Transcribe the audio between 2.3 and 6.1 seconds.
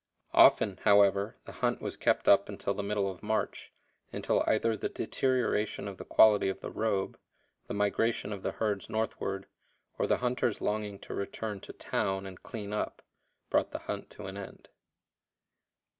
until the middle of March, until either the deterioration of the